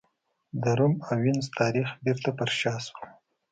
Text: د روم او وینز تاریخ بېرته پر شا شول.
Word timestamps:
د 0.61 0.63
روم 0.77 0.93
او 1.07 1.15
وینز 1.23 1.47
تاریخ 1.59 1.87
بېرته 2.05 2.29
پر 2.37 2.49
شا 2.59 2.73
شول. 2.85 3.09